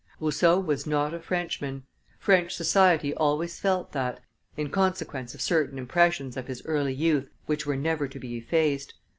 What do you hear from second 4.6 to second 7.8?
consequence of certain impressions of his early youth which were